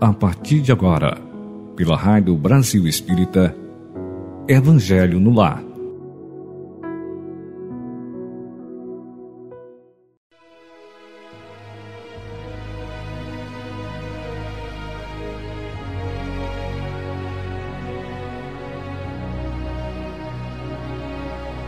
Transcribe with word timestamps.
a 0.00 0.14
partir 0.14 0.62
de 0.62 0.72
agora, 0.72 1.20
pela 1.76 1.94
Rádio 1.94 2.34
Brasil 2.34 2.86
Espírita, 2.86 3.54
Evangelho 4.48 5.20
no 5.20 5.30
Lar. 5.30 5.62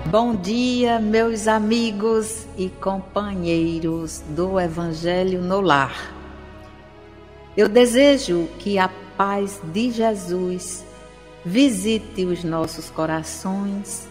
Bom 0.06 0.34
dia, 0.36 0.98
meus 0.98 1.46
amigos 1.46 2.46
e 2.56 2.70
companheiros 2.70 4.22
do 4.30 4.58
Evangelho 4.58 5.42
no 5.42 5.60
Lar. 5.60 6.21
Eu 7.56 7.68
desejo 7.68 8.48
que 8.58 8.78
a 8.78 8.88
paz 9.16 9.60
de 9.72 9.90
Jesus 9.90 10.84
visite 11.44 12.24
os 12.24 12.42
nossos 12.42 12.88
corações 12.88 14.08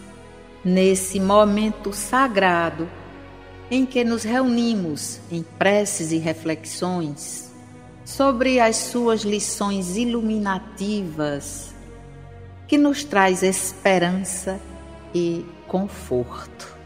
nesse 0.64 1.18
momento 1.18 1.92
sagrado 1.92 2.88
em 3.70 3.84
que 3.84 4.04
nos 4.04 4.22
reunimos 4.22 5.18
em 5.30 5.42
preces 5.42 6.12
e 6.12 6.18
reflexões 6.18 7.50
sobre 8.04 8.60
as 8.60 8.76
suas 8.76 9.22
lições 9.22 9.96
iluminativas 9.96 11.74
que 12.68 12.78
nos 12.78 13.02
traz 13.02 13.42
esperança 13.42 14.60
e 15.14 15.44
conforto. 15.66 16.76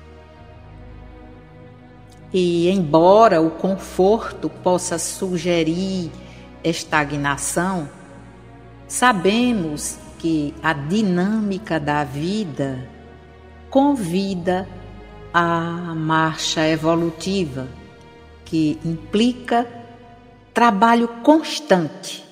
E 2.33 2.69
embora 2.71 3.41
o 3.41 3.51
conforto 3.51 4.49
possa 4.49 4.99
sugerir 4.99 6.11
estagnação, 6.69 7.89
sabemos 8.89 9.99
que 10.19 10.55
a 10.63 10.73
dinâmica 10.73 11.79
da 11.79 12.05
vida 12.05 12.89
convida 13.71 14.69
à 15.33 15.95
marcha 15.95 16.67
evolutiva, 16.67 17.69
que 18.45 18.79
implica 18.85 19.67
trabalho 20.55 21.09
constante 21.23 22.25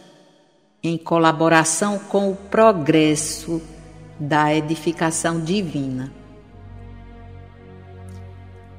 em 0.82 0.96
colaboração 0.96 1.98
com 1.98 2.30
o 2.30 2.36
progresso 2.36 3.60
da 4.18 4.55
edificação 4.55 5.40
divina. 5.40 6.12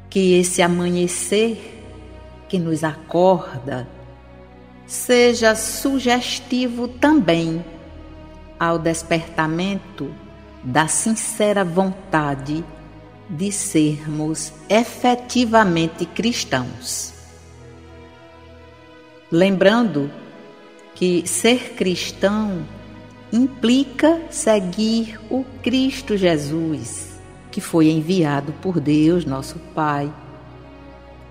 Que 0.10 0.40
esse 0.40 0.62
amanhecer 0.62 1.84
que 2.48 2.58
nos 2.58 2.84
acorda 2.84 3.88
seja 4.88 5.56
sugestivo 5.56 6.88
também 6.88 7.64
ao 8.60 8.78
despertamento 8.78 10.14
da 10.64 10.88
sincera 10.88 11.64
vontade 11.64 12.64
de 13.30 13.52
sermos 13.52 14.54
efetivamente 14.70 16.06
cristãos. 16.06 17.14
Lembrando 19.32 20.12
que 20.94 21.28
ser 21.28 21.74
cristão 21.74 22.66
implica 23.34 24.22
seguir 24.30 25.20
o 25.30 25.44
Cristo 25.62 26.16
Jesus, 26.16 27.20
que 27.52 27.60
foi 27.60 27.90
enviado 27.90 28.54
por 28.62 28.80
Deus, 28.80 29.26
nosso 29.26 29.60
Pai, 29.74 30.14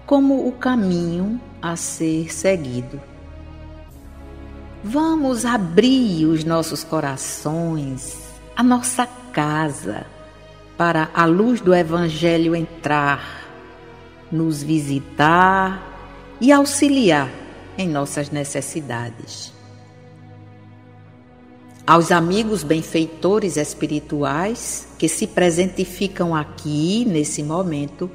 como 0.05 0.46
o 0.46 0.52
caminho 0.52 1.41
a 1.62 1.77
ser 1.77 2.33
seguido. 2.33 3.00
Vamos 4.86 5.46
abrir 5.46 6.27
os 6.27 6.45
nossos 6.45 6.84
corações, 6.84 8.18
a 8.55 8.62
nossa 8.62 9.06
casa, 9.33 10.05
para 10.77 11.08
a 11.14 11.24
luz 11.24 11.62
do 11.62 11.74
Evangelho 11.74 12.55
entrar, 12.55 13.48
nos 14.30 14.62
visitar 14.62 16.36
e 16.39 16.52
auxiliar 16.52 17.30
em 17.78 17.89
nossas 17.89 18.28
necessidades. 18.28 19.55
Aos 21.86 22.12
amigos 22.12 22.62
benfeitores 22.62 23.56
espirituais 23.56 24.86
que 24.98 25.08
se 25.08 25.27
presentificam 25.27 26.36
aqui 26.36 27.06
nesse 27.06 27.42
momento, 27.42 28.11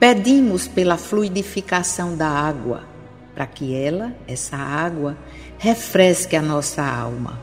pedimos 0.00 0.66
pela 0.66 0.96
fluidificação 0.96 2.16
da 2.16 2.30
água 2.30 2.96
para 3.38 3.46
que 3.46 3.72
ela, 3.72 4.16
essa 4.26 4.56
água, 4.56 5.16
refresque 5.58 6.34
a 6.34 6.42
nossa 6.42 6.82
alma. 6.82 7.38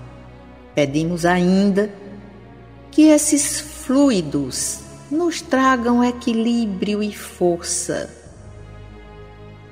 Pedimos 0.76 1.26
ainda 1.26 1.90
que 2.92 3.04
esses 3.04 3.62
fluidos 3.62 4.82
nos 5.10 5.40
tragam 5.42 6.04
equilíbrio 6.04 7.02
e 7.02 7.16
força 7.16 8.14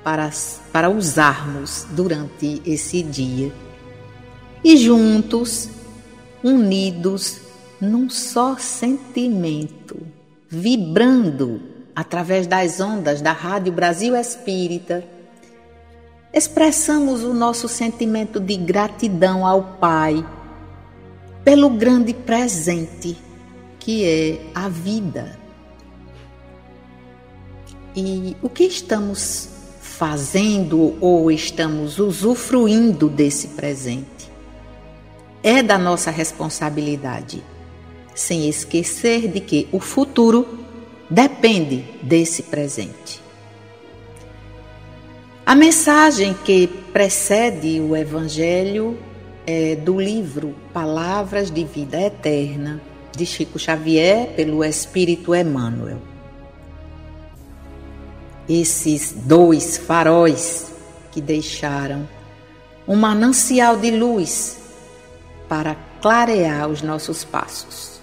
para, 0.02 0.30
para 0.72 0.88
usarmos 0.88 1.86
durante 1.90 2.62
esse 2.64 3.02
dia. 3.02 3.52
E 4.64 4.78
juntos, 4.78 5.68
unidos 6.42 7.42
num 7.78 8.08
só 8.08 8.56
sentimento, 8.56 9.98
vibrando 10.48 11.60
através 11.94 12.46
das 12.46 12.80
ondas 12.80 13.20
da 13.20 13.32
Rádio 13.32 13.74
Brasil 13.74 14.16
Espírita, 14.16 15.12
expressamos 16.34 17.22
o 17.22 17.32
nosso 17.32 17.68
sentimento 17.68 18.40
de 18.40 18.56
gratidão 18.56 19.46
ao 19.46 19.62
Pai 19.78 20.26
pelo 21.44 21.70
grande 21.70 22.12
presente 22.12 23.16
que 23.78 24.04
é 24.04 24.40
a 24.54 24.68
vida. 24.68 25.38
E 27.94 28.36
o 28.42 28.48
que 28.48 28.64
estamos 28.64 29.48
fazendo 29.80 30.96
ou 31.00 31.30
estamos 31.30 32.00
usufruindo 32.00 33.08
desse 33.08 33.48
presente? 33.48 34.32
É 35.42 35.62
da 35.62 35.78
nossa 35.78 36.10
responsabilidade, 36.10 37.44
sem 38.14 38.48
esquecer 38.48 39.28
de 39.28 39.38
que 39.38 39.68
o 39.70 39.78
futuro 39.78 40.58
depende 41.08 41.84
desse 42.02 42.42
presente. 42.44 43.23
A 45.46 45.54
mensagem 45.54 46.32
que 46.32 46.66
precede 46.66 47.78
o 47.78 47.94
Evangelho 47.94 48.98
é 49.46 49.76
do 49.76 50.00
livro 50.00 50.54
Palavras 50.72 51.50
de 51.50 51.62
Vida 51.64 52.00
Eterna, 52.00 52.80
de 53.14 53.26
Chico 53.26 53.58
Xavier, 53.58 54.28
pelo 54.34 54.64
Espírito 54.64 55.34
Emmanuel. 55.34 55.98
Esses 58.48 59.12
dois 59.12 59.76
faróis 59.76 60.72
que 61.12 61.20
deixaram 61.20 62.08
um 62.88 62.96
manancial 62.96 63.76
de 63.76 63.90
luz 63.90 64.56
para 65.46 65.76
clarear 66.00 66.70
os 66.70 66.80
nossos 66.80 67.22
passos. 67.22 68.00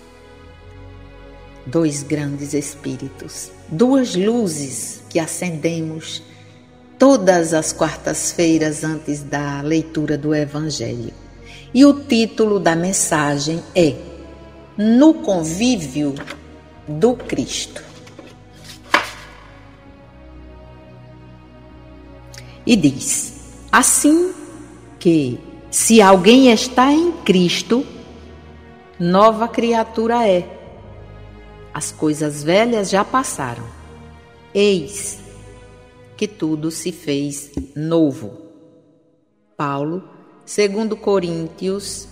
Dois 1.66 2.04
grandes 2.04 2.54
espíritos, 2.54 3.50
duas 3.68 4.16
luzes 4.16 5.02
que 5.10 5.18
acendemos 5.18 6.22
todas 7.02 7.52
as 7.56 7.74
quartas-feiras 7.74 8.84
antes 8.84 9.24
da 9.24 9.60
leitura 9.62 10.16
do 10.16 10.36
Evangelho. 10.36 11.12
E 11.74 11.84
o 11.84 11.96
título 12.04 12.60
da 12.60 12.76
mensagem 12.76 13.64
é 13.74 13.96
No 14.78 15.16
Convívio 15.16 16.14
do 16.88 17.16
Cristo. 17.16 17.82
E 22.68 22.76
diz: 22.76 23.34
Assim 23.72 24.32
que, 25.00 25.40
se 25.72 26.04
alguém 26.04 26.52
está 26.52 26.92
em 26.92 27.14
Cristo, 27.24 27.84
nova 29.00 29.48
criatura 29.48 30.28
é. 30.28 30.48
As 31.74 31.92
coisas 31.92 32.44
velhas 32.44 32.92
já 32.92 33.04
passaram. 33.04 33.66
Eis 34.54 35.31
que 36.22 36.28
tudo 36.28 36.70
se 36.70 36.92
fez 36.92 37.50
novo. 37.76 38.38
Paulo, 39.58 40.04
2 40.46 40.94
Coríntios 41.00 42.08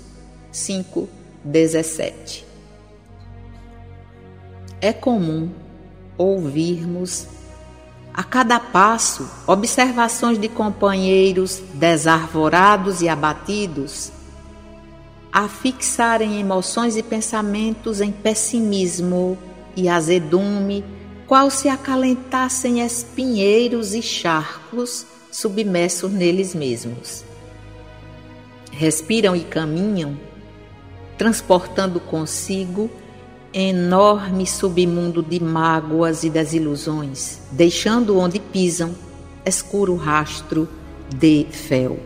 5, 0.51 1.07
17. 1.43 2.43
É 4.81 4.91
comum 4.91 5.51
ouvirmos 6.17 7.27
a 8.11 8.23
cada 8.23 8.59
passo 8.59 9.29
observações 9.45 10.39
de 10.39 10.49
companheiros 10.49 11.61
desarvorados 11.75 13.03
e 13.03 13.07
abatidos 13.07 14.11
a 15.31 15.47
fixarem 15.47 16.39
emoções 16.39 16.97
e 16.97 17.03
pensamentos 17.03 18.01
em 18.01 18.11
pessimismo 18.11 19.37
e 19.75 19.87
azedume 19.87 20.83
qual 21.29 21.51
se 21.51 21.69
acalentassem 21.69 22.81
espinheiros 22.81 23.93
e 23.93 24.01
charcos 24.01 25.05
submersos 25.31 26.11
neles 26.11 26.55
mesmos. 26.55 27.23
respiram 28.71 29.35
e 29.35 29.41
caminham, 29.41 30.17
transportando 31.19 31.99
consigo 31.99 32.89
enorme 33.53 34.47
submundo 34.47 35.21
de 35.21 35.39
mágoas 35.39 36.23
e 36.23 36.31
desilusões, 36.31 37.39
deixando 37.51 38.17
onde 38.17 38.39
pisam 38.39 38.95
escuro 39.45 39.95
rastro 39.95 40.67
de 41.15 41.45
fel. 41.51 41.99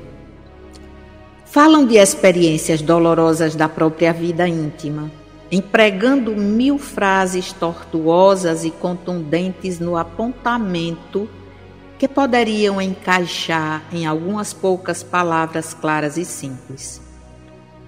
Falam 1.45 1.85
de 1.85 1.95
experiências 1.95 2.81
dolorosas 2.81 3.55
da 3.55 3.69
própria 3.69 4.11
vida 4.11 4.47
íntima, 4.47 5.09
empregando 5.55 6.35
mil 6.35 6.79
frases 6.79 7.53
tortuosas 7.53 8.65
e 8.65 8.71
contundentes 8.71 9.79
no 9.79 9.95
apontamento 9.95 11.29
que 11.99 12.07
poderiam 12.07 12.81
encaixar 12.81 13.83
em 13.91 14.05
algumas 14.05 14.51
poucas 14.51 15.03
palavras 15.03 15.73
claras 15.73 16.17
e 16.17 16.25
simples. 16.25 16.99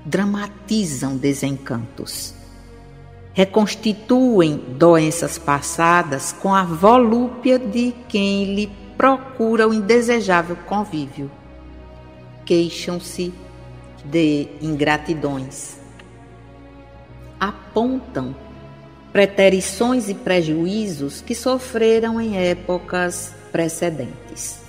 Dramatizam 0.05 1.17
desencantos. 1.17 2.35
Reconstituem 3.33 4.57
doenças 4.77 5.39
passadas 5.39 6.31
com 6.31 6.53
a 6.53 6.63
volúpia 6.63 7.57
de 7.57 7.95
quem 8.07 8.53
lhe 8.53 8.71
procura 8.95 9.67
o 9.67 9.73
indesejável 9.73 10.55
convívio. 10.67 11.31
Queixam-se 12.45 13.33
de 14.05 14.49
ingratidões. 14.61 15.84
Apontam 17.45 18.35
preterições 19.13 20.09
e 20.09 20.15
prejuízos 20.15 21.21
que 21.21 21.35
sofreram 21.35 22.19
em 22.19 22.35
épocas 22.37 23.35
precedentes. 23.51 24.61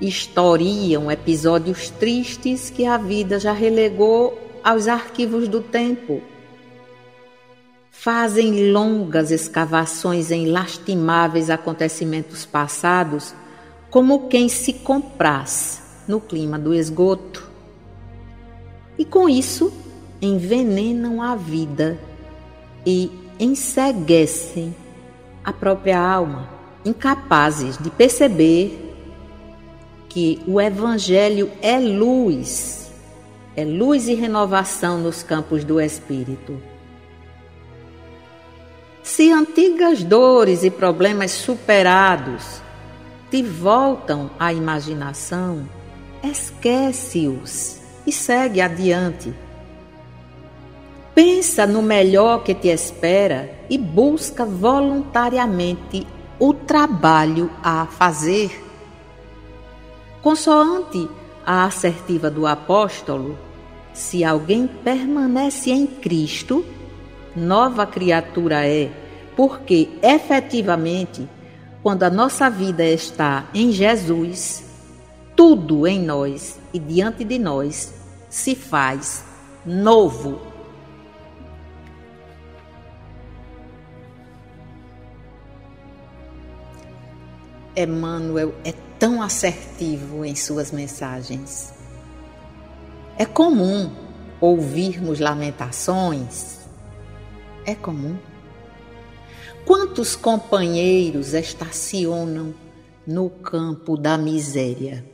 Historiam 0.00 1.10
episódios 1.10 1.90
tristes 1.90 2.70
que 2.70 2.86
a 2.86 2.96
vida 2.96 3.40
já 3.40 3.52
relegou 3.52 4.38
aos 4.62 4.86
arquivos 4.86 5.48
do 5.48 5.60
tempo. 5.60 6.22
Fazem 7.90 8.70
longas 8.70 9.32
escavações 9.32 10.30
em 10.30 10.46
lastimáveis 10.46 11.50
acontecimentos 11.50 12.46
passados, 12.46 13.34
como 13.90 14.28
quem 14.28 14.48
se 14.48 14.72
compraz 14.72 15.82
no 16.06 16.20
clima 16.20 16.60
do 16.60 16.72
esgoto 16.72 17.50
e 18.96 19.04
com 19.04 19.28
isso 19.28 19.72
envenenam 20.20 21.22
a 21.22 21.34
vida 21.34 21.98
e 22.84 23.10
enseguecem 23.38 24.74
a 25.44 25.52
própria 25.52 25.98
alma, 26.00 26.48
incapazes 26.84 27.78
de 27.78 27.90
perceber 27.90 28.88
que 30.08 30.40
o 30.46 30.60
Evangelho 30.60 31.50
é 31.62 31.78
luz, 31.78 32.90
é 33.54 33.64
luz 33.64 34.08
e 34.08 34.14
renovação 34.14 34.98
nos 34.98 35.22
campos 35.22 35.64
do 35.64 35.80
Espírito. 35.80 36.60
Se 39.02 39.30
antigas 39.32 40.02
dores 40.02 40.64
e 40.64 40.70
problemas 40.70 41.30
superados 41.30 42.60
te 43.30 43.42
voltam 43.42 44.30
à 44.38 44.52
imaginação, 44.52 45.68
esquece-os 46.22 47.80
e 48.06 48.12
segue 48.12 48.60
adiante. 48.60 49.34
Pensa 51.18 51.66
no 51.66 51.82
melhor 51.82 52.44
que 52.44 52.54
te 52.54 52.68
espera 52.68 53.50
e 53.68 53.76
busca 53.76 54.44
voluntariamente 54.46 56.06
o 56.38 56.54
trabalho 56.54 57.50
a 57.60 57.86
fazer. 57.86 58.64
Consoante 60.22 61.10
a 61.44 61.64
assertiva 61.64 62.30
do 62.30 62.46
apóstolo, 62.46 63.36
se 63.92 64.22
alguém 64.22 64.68
permanece 64.68 65.72
em 65.72 65.88
Cristo, 65.88 66.64
nova 67.34 67.84
criatura 67.84 68.64
é, 68.64 68.88
porque 69.34 69.88
efetivamente, 70.00 71.28
quando 71.82 72.04
a 72.04 72.10
nossa 72.10 72.48
vida 72.48 72.84
está 72.84 73.48
em 73.52 73.72
Jesus, 73.72 74.64
tudo 75.34 75.84
em 75.84 75.98
nós 75.98 76.60
e 76.72 76.78
diante 76.78 77.24
de 77.24 77.40
nós 77.40 77.92
se 78.30 78.54
faz 78.54 79.24
novo. 79.66 80.57
Emmanuel 87.82 88.54
é 88.64 88.72
tão 88.98 89.22
assertivo 89.22 90.24
em 90.24 90.34
suas 90.34 90.72
mensagens. 90.72 91.72
É 93.16 93.24
comum 93.24 93.90
ouvirmos 94.40 95.20
lamentações. 95.20 96.58
É 97.64 97.74
comum. 97.74 98.16
Quantos 99.64 100.16
companheiros 100.16 101.34
estacionam 101.34 102.54
no 103.06 103.28
campo 103.28 103.96
da 103.96 104.16
miséria? 104.16 105.04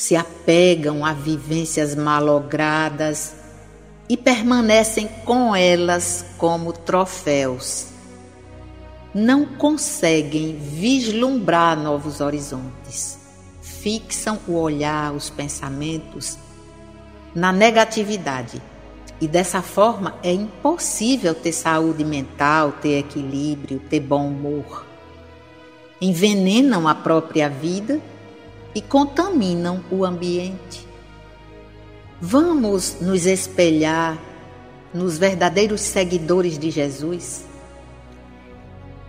se 0.00 0.16
apegam 0.16 1.04
a 1.04 1.12
vivências 1.12 1.94
malogradas 1.94 3.34
e 4.08 4.16
permanecem 4.16 5.06
com 5.26 5.54
elas 5.54 6.24
como 6.38 6.72
troféus. 6.72 7.88
Não 9.14 9.44
conseguem 9.44 10.56
vislumbrar 10.56 11.76
novos 11.76 12.20
horizontes. 12.20 13.18
Fixam 13.60 14.38
o 14.46 14.54
olhar, 14.54 15.12
os 15.12 15.28
pensamentos 15.28 16.38
na 17.34 17.52
negatividade. 17.52 18.62
E 19.20 19.26
dessa 19.26 19.60
forma 19.62 20.14
é 20.22 20.32
impossível 20.32 21.34
ter 21.34 21.52
saúde 21.52 22.04
mental, 22.04 22.72
ter 22.72 22.98
equilíbrio, 22.98 23.80
ter 23.90 24.00
bom 24.00 24.28
humor. 24.28 24.86
Envenenam 26.00 26.88
a 26.88 26.94
própria 26.94 27.48
vida 27.48 28.00
e 28.74 28.80
contaminam 28.80 29.84
o 29.90 30.04
ambiente. 30.04 30.86
Vamos 32.20 33.00
nos 33.00 33.26
espelhar 33.26 34.18
nos 34.94 35.18
verdadeiros 35.18 35.80
seguidores 35.80 36.58
de 36.58 36.70
Jesus 36.70 37.49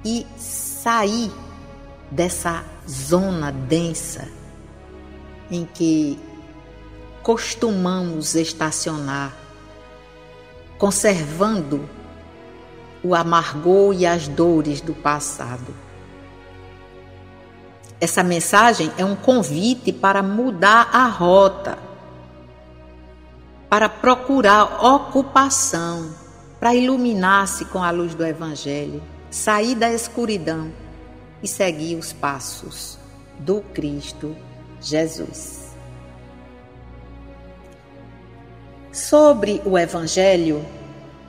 e 0.04 0.26
sair 0.38 1.32
dessa 2.10 2.64
zona 2.90 3.52
densa 3.52 4.28
em 5.50 5.66
que 5.66 6.20
costumamos 7.22 8.36
estacionar, 8.36 9.34
conservando 10.78 11.88
o 13.04 13.16
amargor 13.16 13.94
e 13.94 14.06
as 14.06 14.28
dores 14.28 14.82
do 14.82 14.94
passado. 14.94 15.74
Essa 18.00 18.24
mensagem 18.24 18.92
é 18.98 19.06
um 19.06 19.16
convite 19.16 19.94
para 19.94 20.24
mudar 20.24 20.90
a 20.92 21.06
rota, 21.06 21.78
para 23.70 23.88
procurar 23.88 24.84
ocupação, 24.84 26.12
para 26.60 26.74
iluminar-se 26.74 27.66
com 27.66 27.84
a 27.84 27.92
luz 27.92 28.16
do 28.16 28.26
Evangelho, 28.26 29.02
sair 29.32 29.76
da 29.76 29.92
escuridão 29.92 30.72
e 31.42 31.48
seguir 31.48 31.96
os 31.96 32.12
passos 32.12 33.00
do 33.40 33.62
Cristo 33.74 34.36
Jesus. 34.82 35.72
Sobre 38.92 39.62
o 39.66 39.80
Evangelho, 39.80 40.66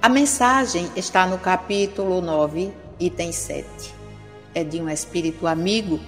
a 0.03 0.09
mensagem 0.09 0.91
está 0.97 1.25
no 1.25 1.39
capítulo 1.39 2.21
9, 2.21 2.73
item 2.99 3.31
7. 3.31 3.95
É 4.53 4.65
de 4.65 4.83
um 4.83 4.89
espírito 4.89 5.47
amigo 5.47 6.01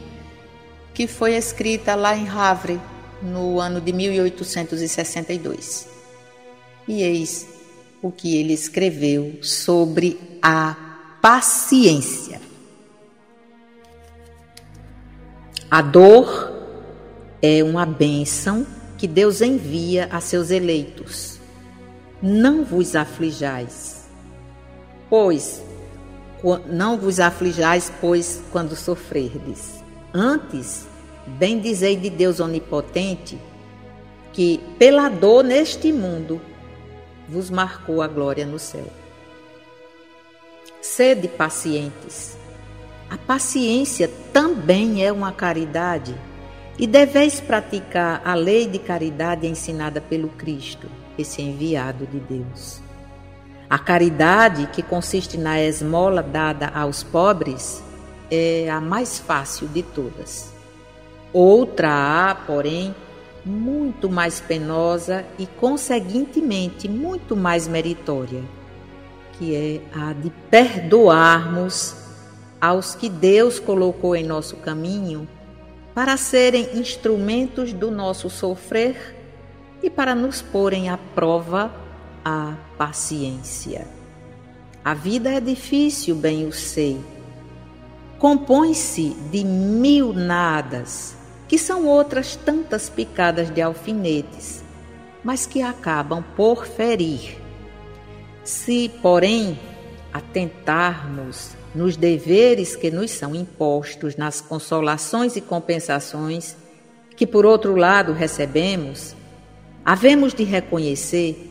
que 0.93 1.07
foi 1.07 1.37
escrita 1.37 1.95
lá 1.95 2.17
em 2.17 2.29
Havre, 2.29 2.81
no 3.23 3.61
ano 3.61 3.81
de 3.81 3.93
1862. 3.93 5.89
E 6.89 7.03
eis 7.03 7.47
o 8.03 8.11
que 8.11 8.37
ele 8.37 8.53
escreveu 8.53 9.39
sobre 9.41 10.39
a 10.43 10.84
paciência. 11.25 12.39
A 15.71 15.81
dor 15.81 16.53
é 17.41 17.65
uma 17.65 17.87
bênção 17.87 18.67
que 18.99 19.09
Deus 19.09 19.41
envia 19.41 20.07
a 20.13 20.21
seus 20.21 20.51
eleitos. 20.51 21.41
Não 22.21 22.63
vos 22.63 22.95
aflijais, 22.95 24.07
pois 25.09 25.65
não 26.67 26.99
vos 26.99 27.19
aflijais, 27.19 27.91
pois 28.03 28.43
quando 28.53 28.77
sofrerdes. 28.77 29.83
Antes, 30.13 30.87
bem 31.39 31.59
dizei 31.59 31.97
de 31.97 32.11
Deus 32.11 32.39
onipotente, 32.39 33.41
que 34.31 34.61
pela 34.79 35.09
dor 35.09 35.43
neste 35.43 35.91
mundo 35.91 36.39
vos 37.27 37.49
marcou 37.49 38.03
a 38.03 38.07
glória 38.07 38.45
no 38.45 38.59
céu. 38.59 39.04
Sede 40.87 41.29
pacientes. 41.29 42.37
A 43.09 43.17
paciência 43.17 44.07
também 44.35 45.03
é 45.03 45.11
uma 45.11 45.33
caridade 45.33 46.15
E 46.79 46.87
deveis 46.87 47.41
praticar 47.41 48.21
a 48.23 48.35
lei 48.35 48.67
de 48.67 48.79
caridade 48.79 49.47
ensinada 49.47 50.03
pelo 50.03 50.29
Cristo, 50.29 50.87
esse 51.17 51.41
enviado 51.41 52.07
de 52.07 52.21
Deus. 52.21 52.83
A 53.69 53.79
caridade, 53.79 54.67
que 54.75 54.83
consiste 54.83 55.39
na 55.39 55.59
esmola 55.59 56.23
dada 56.23 56.69
aos 56.69 57.03
pobres, 57.03 57.83
é 58.31 58.69
a 58.69 58.79
mais 58.79 59.19
fácil 59.19 59.67
de 59.69 59.83
todas. 59.83 60.53
Outra 61.33 61.89
há, 61.89 62.35
porém, 62.35 62.95
muito 63.43 64.11
mais 64.11 64.39
penosa 64.39 65.25
e, 65.39 65.47
conseguintemente, 65.47 66.91
muito 66.91 67.35
mais 67.35 67.67
meritória, 67.67 68.43
que 69.39 69.55
é 69.55 69.81
a 69.99 70.13
de 70.13 70.31
perdoarmos 70.51 71.95
aos 72.61 72.95
que 72.95 73.09
Deus 73.09 73.59
colocou 73.59 74.17
em 74.17 74.25
nosso 74.25 74.57
caminho 74.57 75.29
para 75.95 76.17
serem 76.17 76.79
instrumentos 76.79 77.73
do 77.73 77.91
nosso 77.91 78.29
sofrer 78.31 79.17
e 79.83 79.91
para 79.91 80.15
nos 80.15 80.41
porem 80.41 80.89
à 80.89 80.97
prova 80.97 81.71
a 82.25 82.55
paciência. 82.79 83.87
A 84.85 84.95
vida 84.95 85.31
é 85.31 85.41
difícil, 85.41 86.17
bem 86.17 86.43
eu 86.43 86.53
sei. 86.53 87.01
Compõe-se 88.19 89.11
de 89.31 89.45
mil 89.45 90.13
nadas, 90.13 91.17
que 91.47 91.59
são 91.59 91.87
outras 91.87 92.35
tantas 92.37 92.89
picadas 92.89 93.51
de 93.51 93.61
alfinetes, 93.61 94.65
mas 95.23 95.47
que 95.47 95.61
acabam 95.63 96.25
por 96.35 96.67
ferir. 96.67 97.44
Se, 98.45 98.91
porém, 99.01 99.59
atentarmos 100.13 101.53
nos 101.75 101.97
deveres 101.97 102.77
que 102.77 102.91
nos 102.91 103.11
são 103.11 103.35
impostos, 103.35 104.17
nas 104.17 104.41
consolações 104.41 105.35
e 105.35 105.41
compensações 105.41 106.57
que, 107.17 107.27
por 107.27 107.47
outro 107.47 107.75
lado, 107.75 108.13
recebemos, 108.13 109.17
havemos 109.85 110.35
de 110.35 110.45
reconhecer 110.45 111.51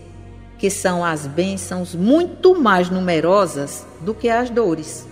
que 0.58 0.70
são 0.70 1.04
as 1.04 1.28
bênçãos 1.28 1.96
muito 1.96 2.56
mais 2.58 2.90
numerosas 2.90 3.86
do 4.00 4.14
que 4.14 4.30
as 4.30 4.50
dores. 4.50 5.08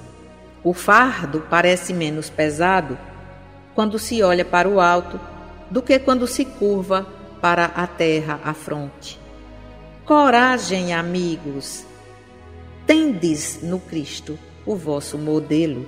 O 0.63 0.73
fardo 0.73 1.43
parece 1.49 1.93
menos 1.93 2.29
pesado 2.29 2.97
quando 3.73 3.97
se 3.97 4.21
olha 4.21 4.45
para 4.45 4.69
o 4.69 4.79
alto 4.79 5.19
do 5.69 5.81
que 5.81 5.97
quando 5.97 6.27
se 6.27 6.45
curva 6.45 7.07
para 7.41 7.65
a 7.65 7.87
terra 7.87 8.39
à 8.43 8.53
fronte. 8.53 9.20
Coragem, 10.11 10.93
amigos! 10.93 11.85
Tendes 12.85 13.61
no 13.63 13.79
Cristo 13.79 14.37
o 14.65 14.75
vosso 14.75 15.17
modelo. 15.17 15.87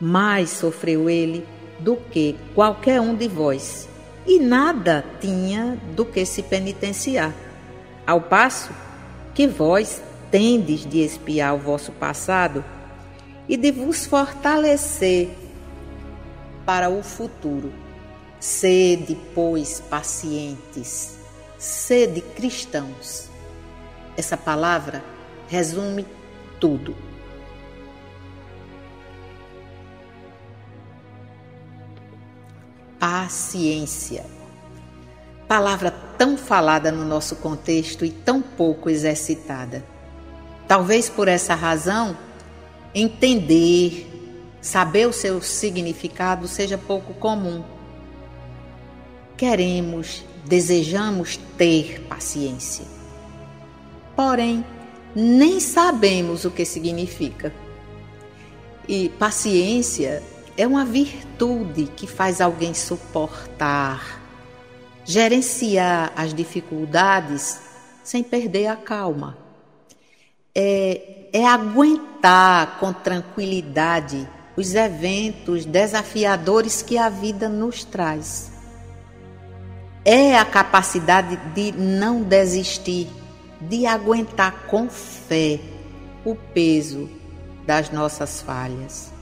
Mais 0.00 0.50
sofreu 0.50 1.10
ele 1.10 1.44
do 1.80 1.96
que 1.96 2.36
qualquer 2.54 3.00
um 3.00 3.16
de 3.16 3.26
vós, 3.26 3.88
e 4.24 4.38
nada 4.38 5.04
tinha 5.20 5.76
do 5.96 6.04
que 6.04 6.24
se 6.24 6.44
penitenciar. 6.44 7.34
Ao 8.06 8.20
passo 8.20 8.70
que 9.34 9.48
vós 9.48 10.00
tendes 10.30 10.86
de 10.86 11.00
espiar 11.00 11.56
o 11.56 11.58
vosso 11.58 11.90
passado 11.90 12.64
e 13.48 13.56
de 13.56 13.72
vos 13.72 14.06
fortalecer 14.06 15.28
para 16.64 16.88
o 16.88 17.02
futuro. 17.02 17.72
Sede, 18.38 19.18
pois, 19.34 19.80
pacientes, 19.80 21.17
sede 21.58 22.20
cristãos. 22.20 23.28
Essa 24.16 24.36
palavra 24.36 25.02
resume 25.48 26.06
tudo. 26.60 26.96
Paciência. 32.98 34.24
Palavra 35.46 35.90
tão 35.90 36.36
falada 36.36 36.92
no 36.92 37.04
nosso 37.04 37.36
contexto 37.36 38.04
e 38.04 38.10
tão 38.10 38.42
pouco 38.42 38.90
exercitada. 38.90 39.84
Talvez 40.66 41.08
por 41.08 41.28
essa 41.28 41.54
razão, 41.54 42.16
entender, 42.94 44.06
saber 44.60 45.06
o 45.06 45.12
seu 45.12 45.40
significado 45.40 46.46
seja 46.46 46.76
pouco 46.76 47.14
comum. 47.14 47.64
Queremos, 49.38 50.24
desejamos 50.44 51.38
ter 51.56 52.00
paciência. 52.08 52.84
Porém, 54.16 54.64
nem 55.14 55.60
sabemos 55.60 56.44
o 56.44 56.50
que 56.50 56.64
significa. 56.64 57.54
E 58.88 59.10
paciência 59.10 60.24
é 60.56 60.66
uma 60.66 60.84
virtude 60.84 61.84
que 61.96 62.04
faz 62.08 62.40
alguém 62.40 62.74
suportar, 62.74 64.20
gerenciar 65.04 66.12
as 66.16 66.34
dificuldades 66.34 67.60
sem 68.02 68.24
perder 68.24 68.66
a 68.66 68.74
calma. 68.74 69.38
É, 70.52 71.28
é 71.32 71.46
aguentar 71.46 72.80
com 72.80 72.92
tranquilidade 72.92 74.28
os 74.56 74.74
eventos 74.74 75.64
desafiadores 75.64 76.82
que 76.82 76.98
a 76.98 77.08
vida 77.08 77.48
nos 77.48 77.84
traz. 77.84 78.57
É 80.10 80.38
a 80.38 80.44
capacidade 80.44 81.36
de 81.54 81.72
não 81.72 82.22
desistir, 82.22 83.08
de 83.60 83.84
aguentar 83.84 84.66
com 84.66 84.88
fé 84.88 85.60
o 86.24 86.34
peso 86.34 87.10
das 87.66 87.90
nossas 87.90 88.40
falhas 88.40 89.18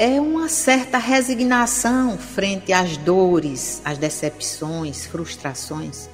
é 0.00 0.18
uma 0.18 0.48
certa 0.48 0.96
resignação 0.96 2.16
frente 2.16 2.72
às 2.72 2.96
dores, 2.96 3.82
às 3.84 3.98
decepções, 3.98 5.04
frustrações, 5.04 6.08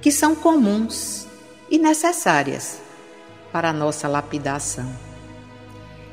que 0.00 0.10
são 0.10 0.34
comuns 0.34 1.26
e 1.70 1.76
necessárias 1.76 2.80
para 3.52 3.68
a 3.68 3.72
nossa 3.74 4.08
lapidação. 4.08 4.90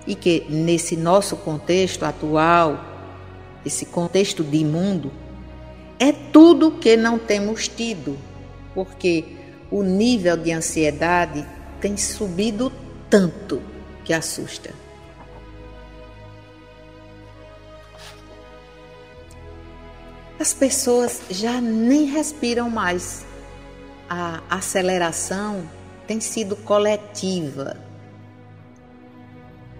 E 0.05 0.15
que 0.15 0.45
nesse 0.49 0.97
nosso 0.97 1.37
contexto 1.37 2.03
atual, 2.03 2.77
esse 3.65 3.85
contexto 3.85 4.43
de 4.43 4.65
mundo, 4.65 5.13
é 5.99 6.11
tudo 6.11 6.71
que 6.71 6.97
não 6.97 7.17
temos 7.17 7.67
tido, 7.67 8.17
porque 8.73 9.25
o 9.71 9.83
nível 9.83 10.37
de 10.37 10.51
ansiedade 10.51 11.45
tem 11.79 11.97
subido 11.97 12.71
tanto 13.09 13.61
que 14.03 14.13
assusta. 14.13 14.85
as 20.45 20.53
pessoas 20.53 21.21
já 21.27 21.59
nem 21.59 22.05
respiram 22.05 22.69
mais. 22.69 23.25
A 24.07 24.43
aceleração 24.47 25.67
tem 26.05 26.19
sido 26.19 26.55
coletiva. 26.55 27.77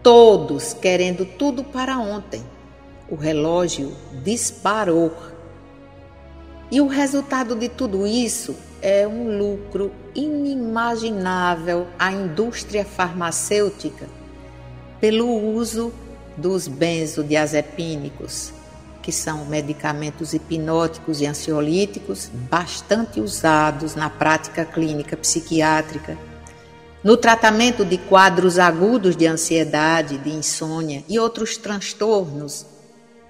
Todos 0.02 0.74
querendo 0.74 1.24
tudo 1.24 1.64
para 1.64 2.00
ontem. 2.00 2.44
O 3.08 3.16
relógio 3.16 3.96
disparou. 4.24 5.16
E 6.72 6.82
o 6.82 6.88
resultado 6.88 7.56
de 7.56 7.70
tudo 7.70 8.08
isso 8.08 8.56
é 8.82 9.08
um 9.08 9.38
lucro 9.38 9.92
inimaginável 10.16 11.88
à 11.98 12.12
indústria 12.12 12.84
farmacêutica 12.84 14.08
pelo 15.00 15.28
uso 15.54 15.94
dos 16.36 16.68
benzodiazepínicos, 16.68 18.52
que 19.02 19.12
são 19.12 19.46
medicamentos 19.46 20.34
hipnóticos 20.34 21.22
e 21.22 21.28
ansiolíticos 21.28 22.30
bastante 22.50 23.22
usados 23.22 23.94
na 23.96 24.10
prática 24.10 24.66
clínica 24.66 25.16
psiquiátrica, 25.16 26.18
no 27.04 27.16
tratamento 27.16 27.86
de 27.86 28.00
quadros 28.00 28.58
agudos 28.58 29.16
de 29.16 29.28
ansiedade, 29.28 30.18
de 30.18 30.32
insônia 30.32 31.04
e 31.08 31.20
outros 31.20 31.56
transtornos 31.56 32.66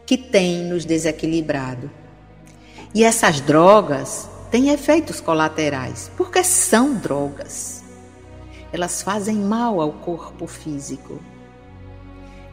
que 0.06 0.18
têm 0.18 0.64
nos 0.64 0.86
desequilibrado. 0.86 1.92
E 2.96 3.04
essas 3.04 3.42
drogas 3.42 4.30
têm 4.50 4.70
efeitos 4.70 5.20
colaterais, 5.20 6.10
porque 6.16 6.42
são 6.46 6.96
drogas. 6.96 7.84
Elas 8.72 9.04
fazem 9.04 9.36
mal 9.36 9.82
ao 9.82 9.92
corpo 9.92 10.48
físico. 10.48 11.20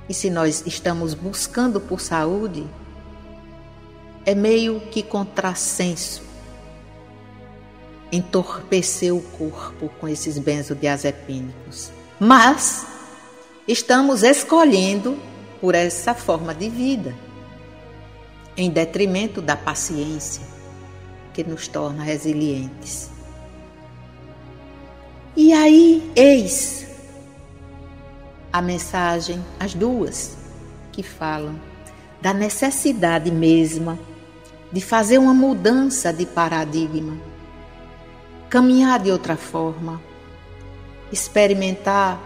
E 0.08 0.12
se 0.12 0.28
nós 0.28 0.64
estamos 0.66 1.14
buscando 1.14 1.80
por 1.80 2.00
saúde, 2.00 2.68
é 4.26 4.34
meio 4.34 4.80
que 4.90 5.00
contrassenso 5.00 6.22
entorpecer 8.11 9.14
o 9.14 9.22
corpo 9.22 9.88
com 10.00 10.08
esses 10.08 10.38
benzodiazepínicos. 10.38 11.92
Mas 12.18 12.84
estamos 13.66 14.25
escolhendo 14.25 15.16
por 15.61 15.76
essa 15.76 16.14
forma 16.14 16.52
de 16.52 16.68
vida, 16.68 17.14
em 18.56 18.71
detrimento 18.71 19.40
da 19.40 19.56
paciência, 19.56 20.42
que 21.32 21.42
nos 21.42 21.66
torna 21.66 22.02
resilientes. 22.02 23.11
E 25.35 25.52
aí, 25.52 26.12
eis 26.14 26.87
a 28.52 28.61
mensagem, 28.61 29.42
as 29.59 29.73
duas, 29.73 30.37
que 30.92 31.02
falam 31.02 31.59
da 32.21 32.35
necessidade 32.35 33.30
mesma 33.30 33.99
de 34.71 34.80
fazer 34.80 35.16
uma 35.16 35.32
mudança 35.32 36.12
de 36.12 36.26
paradigma, 36.26 37.18
caminhar 38.50 39.00
de 39.00 39.11
outra 39.11 39.37
forma, 39.37 40.00
experimentar 41.11 42.21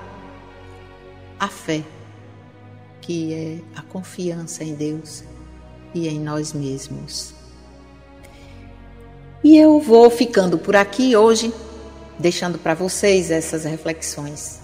a 1.38 1.48
fé, 1.48 1.84
que 3.00 3.32
é 3.32 3.78
a 3.78 3.82
confiança 3.82 4.64
em 4.64 4.74
Deus 4.74 5.22
e 5.96 6.08
em 6.08 6.20
nós 6.20 6.52
mesmos. 6.52 7.32
E 9.42 9.56
eu 9.56 9.80
vou 9.80 10.10
ficando 10.10 10.58
por 10.58 10.76
aqui 10.76 11.16
hoje, 11.16 11.52
deixando 12.18 12.58
para 12.58 12.74
vocês 12.74 13.30
essas 13.30 13.64
reflexões. 13.64 14.60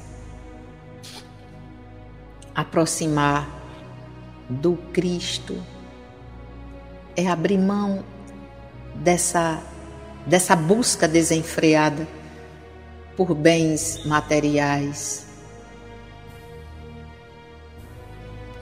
Aproximar 2.54 3.48
do 4.48 4.76
Cristo 4.92 5.56
é 7.16 7.26
abrir 7.26 7.58
mão 7.58 8.04
dessa, 8.94 9.62
dessa 10.26 10.54
busca 10.54 11.08
desenfreada 11.08 12.06
por 13.16 13.34
bens 13.34 14.04
materiais 14.04 15.26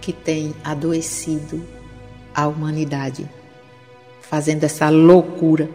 que 0.00 0.12
tem 0.12 0.54
adoecido 0.64 1.79
a 2.34 2.46
humanidade, 2.46 3.28
fazendo 4.20 4.64
essa 4.64 4.88
loucura 4.88 5.68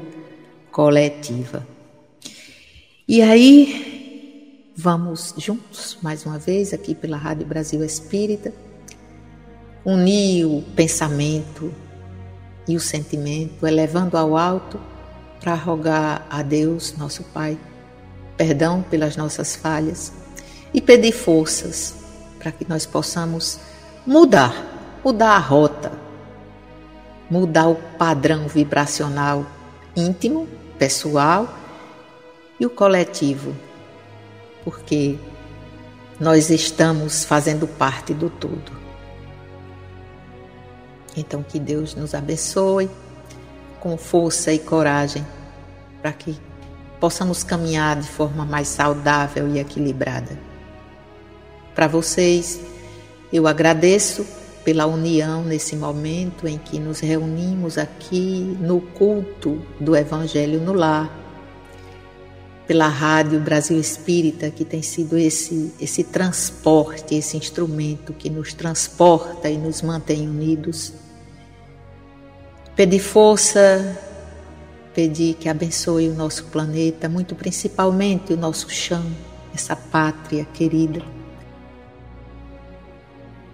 coletiva. 0.72 1.66
E 3.08 3.22
aí, 3.22 4.72
vamos 4.76 5.34
juntos, 5.38 5.98
mais 6.02 6.26
uma 6.26 6.40
vez, 6.40 6.74
aqui 6.74 6.96
pela 6.96 7.18
Rádio 7.18 7.46
Brasil 7.46 7.84
Espírita, 7.84 8.54
unir 9.86 10.46
o 10.46 10.64
pensamento 10.76 11.74
e 12.68 12.76
o 12.76 12.80
sentimento, 12.80 13.66
elevando 13.68 14.18
ao 14.18 14.36
alto 14.36 14.80
para 15.40 15.54
rogar 15.54 16.26
a 16.30 16.42
Deus, 16.42 16.96
nosso 16.98 17.24
Pai, 17.26 17.58
perdão 18.36 18.82
pelas 18.82 19.16
nossas 19.16 19.56
falhas 19.56 20.12
e 20.74 20.82
pedir 20.82 21.12
forças 21.12 21.96
para 22.40 22.52
que 22.52 22.68
nós 22.68 22.86
possamos 22.86 23.60
mudar, 24.06 25.00
mudar 25.04 25.36
a 25.36 25.40
rota, 25.40 26.05
mudar 27.36 27.68
o 27.68 27.76
padrão 27.76 28.48
vibracional 28.48 29.46
íntimo, 29.94 30.48
pessoal 30.80 31.54
e 32.58 32.66
o 32.66 32.70
coletivo, 32.70 33.54
porque 34.64 35.18
nós 36.18 36.50
estamos 36.50 37.26
fazendo 37.26 37.68
parte 37.68 38.14
do 38.14 38.30
todo. 38.30 38.72
Então, 41.18 41.44
que 41.44 41.60
Deus 41.60 41.94
nos 41.94 42.14
abençoe 42.14 42.90
com 43.82 43.98
força 43.98 44.54
e 44.54 44.60
coragem 44.60 45.26
para 46.02 46.14
que 46.14 46.40
possamos 47.02 47.44
caminhar 47.44 48.00
de 48.00 48.08
forma 48.08 48.46
mais 48.46 48.70
saudável 48.70 49.50
e 49.50 49.60
equilibrada. 49.60 50.40
Para 51.74 51.88
vocês, 51.88 52.62
eu 53.32 53.46
agradeço 53.46 54.26
pela 54.66 54.86
união 54.86 55.46
nesse 55.46 55.78
momento 55.78 56.46
em 56.48 56.58
que 56.58 56.78
nos 56.80 57.00
reunimos 57.00 57.78
aqui 57.78 58.58
no 58.60 58.82
culto 58.82 59.62
do 59.80 59.96
Evangelho 59.96 60.60
no 60.60 60.74
Lar, 60.74 61.10
pela 62.68 62.90
Rádio 62.90 63.40
Brasil 63.40 63.80
Espírita, 63.80 64.50
que 64.50 64.66
tem 64.66 64.82
sido 64.82 65.18
esse, 65.18 65.72
esse 65.80 66.04
transporte, 66.04 67.16
esse 67.16 67.38
instrumento 67.38 68.12
que 68.12 68.30
nos 68.30 68.54
transporta 68.54 69.50
e 69.50 69.58
nos 69.58 69.82
mantém 69.82 70.28
unidos 70.28 71.06
Pedir 72.76 73.00
força, 73.00 73.98
pedir 74.94 75.36
que 75.36 75.48
abençoe 75.48 76.10
o 76.10 76.14
nosso 76.14 76.44
planeta, 76.48 77.08
muito 77.08 77.34
principalmente 77.34 78.34
o 78.34 78.38
nosso 78.38 78.70
chão, 78.70 79.02
essa 79.54 79.78
pátria 79.78 80.44
querida. 80.54 81.02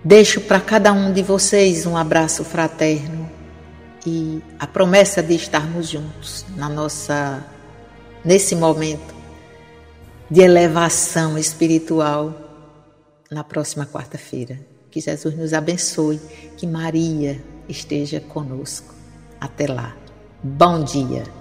Deixo 0.04 0.42
para 0.42 0.60
cada 0.60 0.92
um 0.92 1.14
de 1.14 1.22
vocês 1.22 1.86
um 1.86 1.96
abraço 1.96 2.44
fraterno 2.44 3.30
e 4.06 4.42
a 4.58 4.66
promessa 4.66 5.22
de 5.22 5.36
estarmos 5.36 5.90
juntos 5.90 6.44
na 6.56 6.68
nossa 6.68 7.46
nesse 8.26 8.56
momento 8.56 9.14
de 10.30 10.42
elevação 10.42 11.38
espiritual 11.38 12.34
na 13.30 13.44
próxima 13.44 13.86
quarta-feira. 13.86 14.60
Que 14.90 15.00
Jesus 15.00 15.38
nos 15.38 15.54
abençoe, 15.54 16.20
que 16.58 16.66
Maria 16.66 17.40
esteja 17.70 18.20
conosco. 18.20 18.96
Até 19.40 19.68
lá. 19.68 19.96
Bom 20.44 20.84
dia. 20.84 21.41